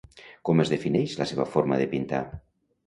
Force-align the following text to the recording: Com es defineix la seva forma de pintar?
Com 0.49 0.63
es 0.63 0.71
defineix 0.75 1.13
la 1.21 1.29
seva 1.33 1.47
forma 1.53 1.81
de 1.85 1.91
pintar? 1.95 2.25